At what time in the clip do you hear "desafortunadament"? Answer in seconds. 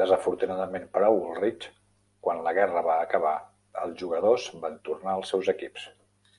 0.00-0.84